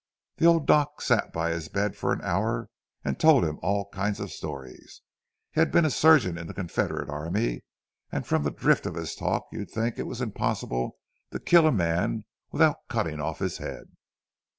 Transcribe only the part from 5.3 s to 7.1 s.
He had been a surgeon in the Confederate